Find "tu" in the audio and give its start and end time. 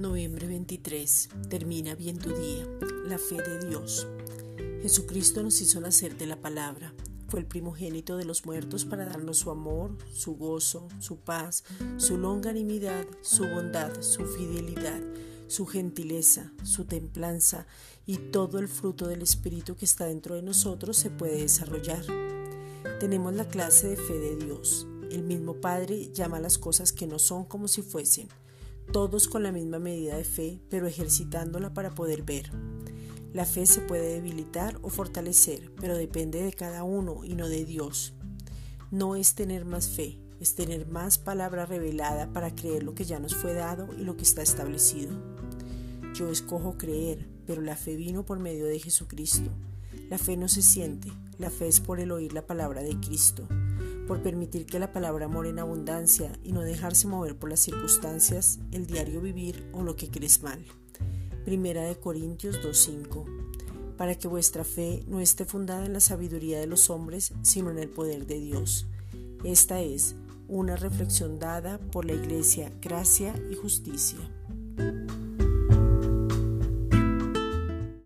2.18-2.30